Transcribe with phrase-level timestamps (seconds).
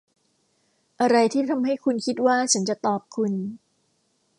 [1.01, 3.33] อะไรที่ทำให้คุณคิดว่าฉันจะตอบคุณ